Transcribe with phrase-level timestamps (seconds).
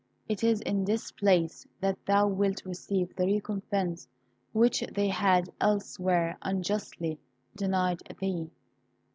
[0.27, 4.07] It is in this place that thou wilt receive the recompence
[4.51, 7.19] which they have elsewhere unjustly
[7.55, 8.49] denied thee.